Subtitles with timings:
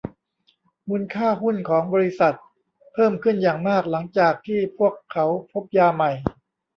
[0.89, 2.35] มูลค่าหุ้นของ บริษัท
[2.93, 6.11] เพิ่มขึ้นอย่างมากหลังจากที่พวกเขาพบยาใหม่